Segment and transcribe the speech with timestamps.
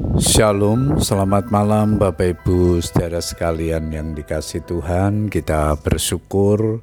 [0.00, 5.28] Shalom, selamat malam Bapak Ibu saudara sekalian yang dikasih Tuhan.
[5.28, 6.80] Kita bersyukur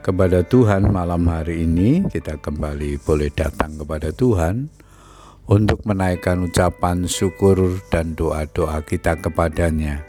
[0.00, 2.00] kepada Tuhan malam hari ini.
[2.08, 4.72] Kita kembali boleh datang kepada Tuhan
[5.52, 10.00] Untuk menaikkan ucapan syukur dan doa-doa kita kepadanya.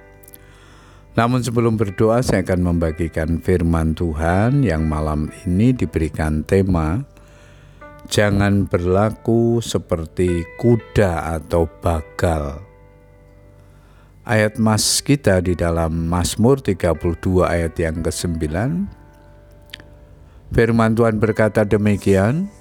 [1.19, 7.03] Namun sebelum berdoa saya akan membagikan firman Tuhan Yang malam ini diberikan tema
[8.11, 12.59] Jangan berlaku seperti kuda atau bagal.
[14.27, 16.91] Ayat mas kita di dalam Mazmur 32
[17.47, 18.51] ayat yang ke-9.
[20.51, 22.51] Firman Tuhan berkata demikian,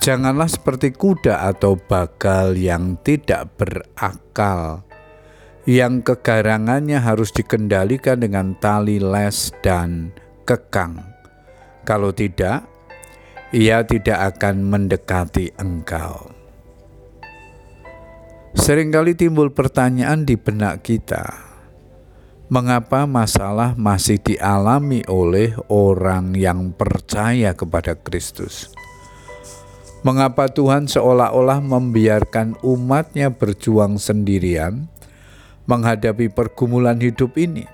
[0.00, 4.80] Janganlah seperti kuda atau bagal yang tidak berakal,
[5.68, 10.08] yang kegarangannya harus dikendalikan dengan tali les dan
[10.48, 11.04] kekang.
[11.84, 12.73] Kalau tidak,
[13.54, 16.34] ia tidak akan mendekati engkau.
[18.58, 21.22] Seringkali timbul pertanyaan di benak kita,
[22.50, 28.74] mengapa masalah masih dialami oleh orang yang percaya kepada Kristus?
[30.02, 34.90] Mengapa Tuhan seolah-olah membiarkan umatnya berjuang sendirian
[35.70, 37.73] menghadapi pergumulan hidup ini?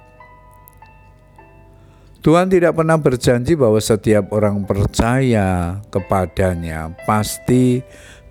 [2.20, 7.80] Tuhan tidak pernah berjanji bahwa setiap orang percaya kepadanya pasti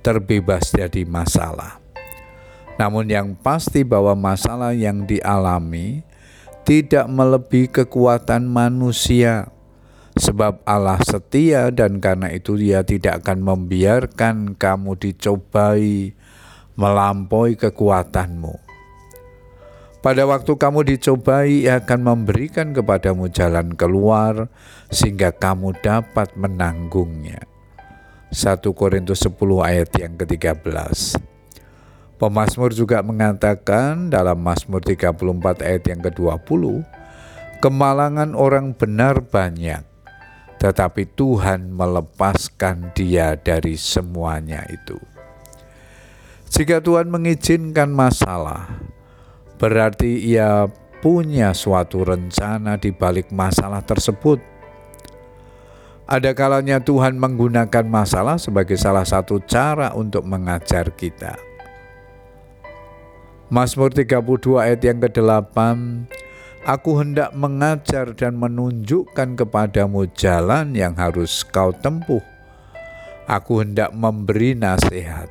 [0.06, 1.82] terbebas dari masalah.
[2.78, 6.06] Namun yang pasti bahwa masalah yang dialami
[6.70, 9.50] tidak melebihi kekuatan manusia.
[10.14, 16.14] Sebab Allah setia dan karena itu dia tidak akan membiarkan kamu dicobai
[16.78, 18.69] melampaui kekuatanmu.
[20.00, 24.48] Pada waktu kamu dicobai, ia akan memberikan kepadamu jalan keluar
[24.88, 27.44] sehingga kamu dapat menanggungnya.
[28.32, 31.20] 1 Korintus 10 ayat yang ke-13.
[32.16, 36.64] Pemasmur juga mengatakan dalam Mazmur 34 ayat yang ke-20,
[37.60, 39.84] kemalangan orang benar banyak,
[40.64, 44.96] tetapi Tuhan melepaskan dia dari semuanya itu.
[46.48, 48.68] Jika Tuhan mengizinkan masalah,
[49.60, 50.66] berarti ia
[51.04, 54.40] punya suatu rencana di balik masalah tersebut.
[56.10, 61.38] Ada kalanya Tuhan menggunakan masalah sebagai salah satu cara untuk mengajar kita.
[63.54, 64.18] Mazmur 32
[64.58, 65.58] ayat yang ke-8
[66.70, 72.22] Aku hendak mengajar dan menunjukkan kepadamu jalan yang harus kau tempuh.
[73.30, 75.30] Aku hendak memberi nasihat.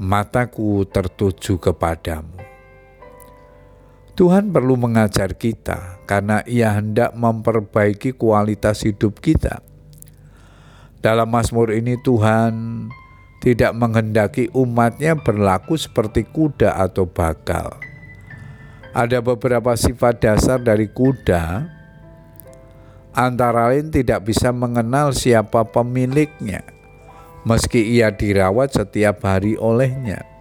[0.00, 2.43] Mataku tertuju kepadamu.
[4.14, 9.58] Tuhan perlu mengajar kita karena Ia hendak memperbaiki kualitas hidup kita.
[11.02, 12.86] Dalam Mazmur ini Tuhan
[13.42, 17.74] tidak menghendaki umatnya berlaku seperti kuda atau bakal.
[18.94, 21.66] Ada beberapa sifat dasar dari kuda,
[23.18, 26.62] antara lain tidak bisa mengenal siapa pemiliknya,
[27.42, 30.33] meski ia dirawat setiap hari olehnya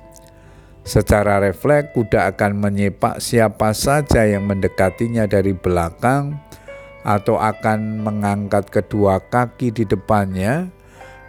[0.83, 6.35] Secara refleks, kuda akan menyepak siapa saja yang mendekatinya dari belakang
[7.07, 10.67] atau akan mengangkat kedua kaki di depannya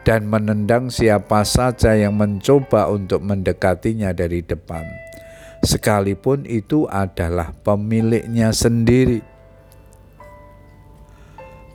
[0.03, 4.83] dan menendang siapa saja yang mencoba untuk mendekatinya dari depan.
[5.63, 9.23] Sekalipun itu adalah pemiliknya sendiri.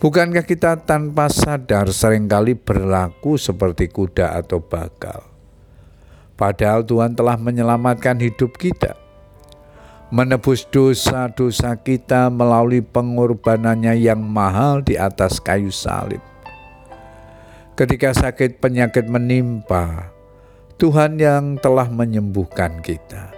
[0.03, 5.28] Bukankah kita tanpa sadar sering kali berlaku seperti kuda atau bakal?
[6.39, 8.95] Padahal Tuhan telah menyelamatkan hidup kita,
[10.07, 16.23] menebus dosa-dosa kita melalui pengorbanannya yang mahal di atas kayu salib.
[17.75, 20.15] Ketika sakit penyakit menimpa,
[20.79, 23.35] Tuhan yang telah menyembuhkan kita.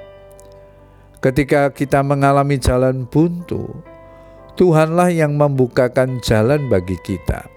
[1.25, 3.81] Ketika kita mengalami jalan buntu,
[4.53, 7.49] Tuhanlah yang membukakan jalan bagi kita.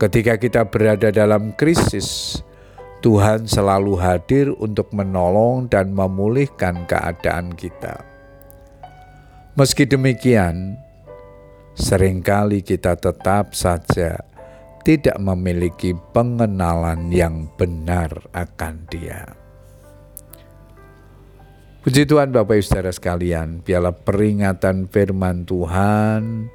[0.00, 2.40] Ketika kita berada dalam krisis,
[3.00, 8.04] Tuhan selalu hadir untuk menolong dan memulihkan keadaan kita.
[9.56, 10.76] Meski demikian,
[11.72, 14.20] sering kali kita tetap saja
[14.84, 19.32] tidak memiliki pengenalan yang benar akan Dia.
[21.80, 26.52] Puji Tuhan Bapak Ibu Saudara sekalian, biarlah peringatan firman Tuhan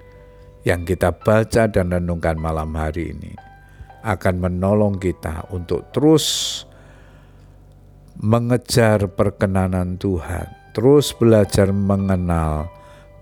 [0.62, 3.55] yang kita baca dan renungkan malam hari ini
[4.06, 6.62] akan menolong kita untuk terus
[8.22, 12.70] mengejar perkenanan Tuhan, terus belajar mengenal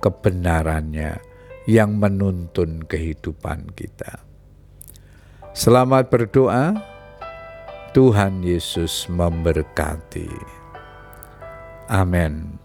[0.03, 1.23] kebenarannya
[1.63, 4.19] yang menuntun kehidupan kita.
[5.55, 6.75] Selamat berdoa,
[7.95, 10.27] Tuhan Yesus memberkati.
[11.87, 12.62] Amin.